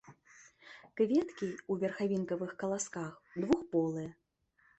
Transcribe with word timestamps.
Кветкі 0.97 1.47
ў 1.71 1.73
верхавінкавых 1.83 2.51
каласках, 2.65 3.11
двухполыя. 3.41 4.11